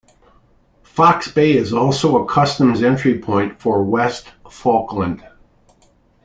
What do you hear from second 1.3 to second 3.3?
Bay is also a customs entry